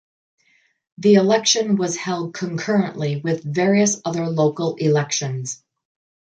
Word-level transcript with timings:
The 0.97 1.13
election 1.13 1.75
was 1.75 1.95
held 1.95 2.33
concurrently 2.33 3.17
with 3.23 3.43
various 3.43 4.01
other 4.03 4.25
local 4.25 4.73
elections. 4.77 5.63